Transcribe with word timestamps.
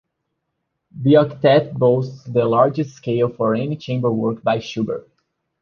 The 0.99 1.13
Octet 1.13 1.73
boasts 1.73 2.23
the 2.23 2.43
largest 2.45 2.95
scale 2.95 3.29
for 3.29 3.53
any 3.53 3.75
chamber 3.77 4.11
work 4.11 4.41
by 4.41 4.57
Schubert. 4.57 5.07